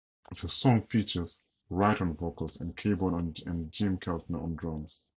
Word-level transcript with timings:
The 0.41 0.49
song 0.49 0.87
features 0.87 1.37
Wright 1.69 2.01
on 2.01 2.15
vocals 2.17 2.59
and 2.59 2.75
keyboards 2.75 3.43
and 3.43 3.71
Jim 3.71 3.99
Keltner 3.99 4.41
on 4.41 4.55
drums. 4.55 4.99